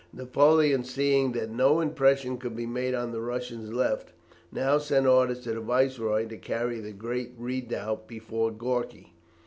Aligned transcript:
Napoleon, 0.13 0.83
seeing 0.83 1.33
that 1.33 1.51
no 1.51 1.79
impression 1.79 2.39
could 2.39 2.55
be 2.55 2.65
made 2.65 2.95
on 2.95 3.11
the 3.11 3.21
Russian 3.21 3.71
left, 3.71 4.13
now 4.51 4.79
sent 4.79 5.05
orders 5.05 5.41
to 5.41 5.53
the 5.53 5.59
Viceroy 5.61 6.25
to 6.27 6.37
carry 6.37 6.79
the 6.79 6.91
great 6.91 7.33
redoubt 7.37 8.07
before 8.07 8.49
Gorki. 8.51 9.13